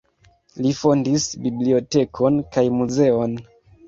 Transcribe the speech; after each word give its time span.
Li 0.65 0.69
fondis 0.77 1.27
bibliotekon 1.43 2.39
kaj 2.57 2.65
muzeon. 2.79 3.37